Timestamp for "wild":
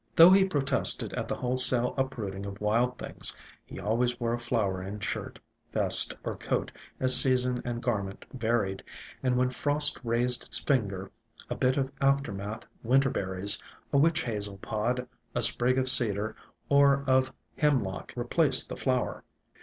2.59-2.97